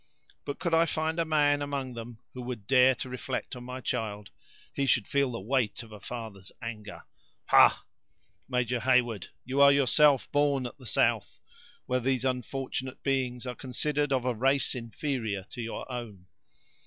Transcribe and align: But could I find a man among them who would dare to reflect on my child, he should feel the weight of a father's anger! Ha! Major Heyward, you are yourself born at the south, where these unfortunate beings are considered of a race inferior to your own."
But 0.45 0.57
could 0.57 0.73
I 0.73 0.87
find 0.87 1.19
a 1.19 1.25
man 1.25 1.61
among 1.61 1.93
them 1.93 2.17
who 2.33 2.41
would 2.41 2.65
dare 2.65 2.95
to 2.95 3.07
reflect 3.07 3.55
on 3.55 3.63
my 3.65 3.81
child, 3.81 4.31
he 4.73 4.87
should 4.87 5.07
feel 5.07 5.29
the 5.31 5.39
weight 5.39 5.83
of 5.83 5.91
a 5.91 5.99
father's 5.99 6.51
anger! 6.59 7.03
Ha! 7.49 7.85
Major 8.49 8.79
Heyward, 8.79 9.27
you 9.45 9.61
are 9.61 9.71
yourself 9.71 10.31
born 10.31 10.65
at 10.65 10.79
the 10.79 10.87
south, 10.87 11.37
where 11.85 11.99
these 11.99 12.25
unfortunate 12.25 13.03
beings 13.03 13.45
are 13.45 13.53
considered 13.53 14.11
of 14.11 14.25
a 14.25 14.33
race 14.33 14.73
inferior 14.73 15.43
to 15.51 15.61
your 15.61 15.85
own." 15.91 16.25